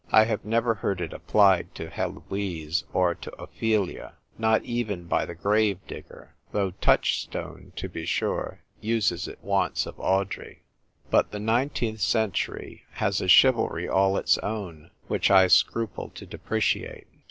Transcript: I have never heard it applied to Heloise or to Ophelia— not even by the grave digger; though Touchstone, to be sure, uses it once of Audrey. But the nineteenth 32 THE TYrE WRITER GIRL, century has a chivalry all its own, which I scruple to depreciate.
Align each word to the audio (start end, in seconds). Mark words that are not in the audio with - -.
I 0.11 0.23
have 0.25 0.43
never 0.43 0.73
heard 0.73 0.99
it 0.99 1.13
applied 1.13 1.75
to 1.75 1.87
Heloise 1.91 2.85
or 2.91 3.13
to 3.13 3.31
Ophelia— 3.39 4.13
not 4.49 4.63
even 4.63 5.03
by 5.03 5.27
the 5.27 5.35
grave 5.35 5.77
digger; 5.87 6.33
though 6.51 6.71
Touchstone, 6.71 7.71
to 7.75 7.87
be 7.87 8.07
sure, 8.07 8.61
uses 8.79 9.27
it 9.27 9.37
once 9.43 9.85
of 9.85 9.99
Audrey. 9.99 10.63
But 11.11 11.29
the 11.29 11.37
nineteenth 11.39 12.01
32 12.01 12.01
THE 12.01 12.11
TYrE 12.11 12.19
WRITER 12.19 12.29
GIRL, 12.29 12.31
century 12.31 12.83
has 12.93 13.21
a 13.21 13.27
chivalry 13.27 13.87
all 13.87 14.17
its 14.17 14.37
own, 14.39 14.89
which 15.07 15.29
I 15.29 15.45
scruple 15.45 16.09
to 16.15 16.25
depreciate. 16.25 17.05